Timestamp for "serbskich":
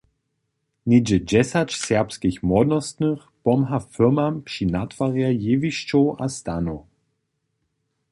1.87-2.37